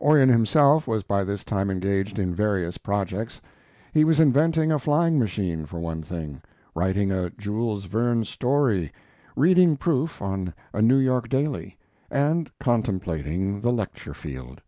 [0.00, 3.42] Orion himself was by this time engaged in various projects.
[3.92, 6.40] He was inventing a flying machine, for one thing,
[6.74, 8.92] writing a Jules Verne story,
[9.36, 11.76] reading proof on a New York daily,
[12.10, 14.62] and contemplating the lecture field.